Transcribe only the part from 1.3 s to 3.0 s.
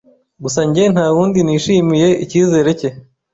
nishimiye ikizere cye